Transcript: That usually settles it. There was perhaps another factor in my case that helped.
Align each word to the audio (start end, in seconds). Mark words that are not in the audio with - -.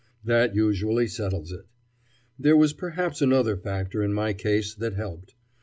That 0.23 0.55
usually 0.55 1.05
settles 1.05 1.51
it. 1.51 1.67
There 2.39 2.57
was 2.57 2.73
perhaps 2.73 3.21
another 3.21 3.55
factor 3.55 4.01
in 4.01 4.15
my 4.15 4.33
case 4.33 4.73
that 4.73 4.95
helped. 4.95 5.35